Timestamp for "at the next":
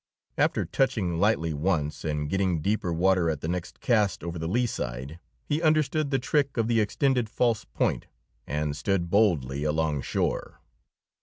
3.29-3.79